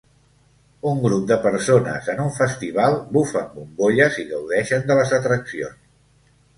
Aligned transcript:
Un 0.91 1.03
grup 1.03 1.27
de 1.31 1.37
persones 1.43 2.09
en 2.15 2.23
un 2.25 2.33
festival 2.39 2.99
bufen 3.19 3.49
bombolles 3.61 4.21
i 4.25 4.29
gaudeixen 4.35 4.91
de 4.93 5.03
les 5.03 5.19
atraccions. 5.23 5.83